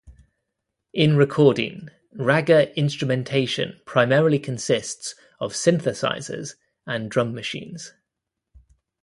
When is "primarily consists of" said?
3.85-5.53